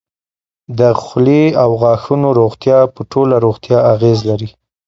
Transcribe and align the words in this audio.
د 0.79 0.81
خولې 1.01 1.43
او 1.63 1.69
غاښونو 1.81 2.27
روغتیا 2.39 2.79
په 2.95 3.01
ټوله 3.11 3.35
روغتیا 3.45 3.77
اغېز 3.93 4.19
لري. 4.29 4.49